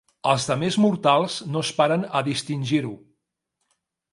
[0.29, 2.93] Els demés mortals no es paren a distingir-ho.